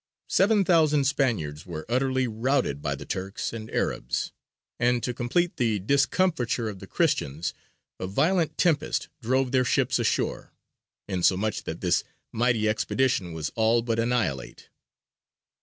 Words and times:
Seven 0.29 0.65
thousand 0.65 1.03
Spaniards 1.03 1.67
were 1.67 1.85
utterly 1.87 2.27
routed 2.27 2.81
by 2.81 2.95
the 2.95 3.05
Turks 3.05 3.53
and 3.53 3.69
Arabs; 3.69 4.31
and 4.79 5.03
to 5.03 5.13
complete 5.13 5.57
the 5.57 5.77
discomfiture 5.77 6.67
of 6.67 6.79
the 6.79 6.87
Christians 6.87 7.53
a 7.99 8.07
violent 8.07 8.57
tempest 8.57 9.09
drove 9.21 9.51
their 9.51 9.63
ships 9.63 9.99
ashore, 9.99 10.53
insomuch 11.07 11.65
that 11.65 11.81
this 11.81 12.03
mighty 12.31 12.67
expedition 12.67 13.31
was 13.31 13.51
all 13.55 13.83
but 13.83 13.99
annihilate. 13.99 14.69